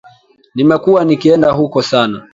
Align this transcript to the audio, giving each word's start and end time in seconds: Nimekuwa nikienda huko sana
Nimekuwa 0.55 1.05
nikienda 1.05 1.51
huko 1.51 1.81
sana 1.81 2.27